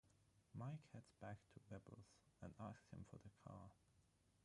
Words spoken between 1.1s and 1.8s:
back to